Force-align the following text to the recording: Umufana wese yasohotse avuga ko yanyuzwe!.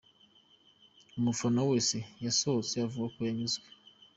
Umufana 1.17 1.61
wese 1.69 1.97
yasohotse 2.25 2.73
avuga 2.85 3.07
ko 3.13 3.19
yanyuzwe!. 3.27 3.67